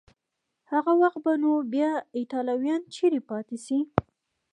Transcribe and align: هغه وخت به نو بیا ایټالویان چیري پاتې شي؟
هغه 0.71 0.91
وخت 1.01 1.19
به 1.25 1.33
نو 1.43 1.51
بیا 1.73 1.91
ایټالویان 2.17 2.81
چیري 2.93 3.21
پاتې 3.29 3.57
شي؟ 3.65 3.79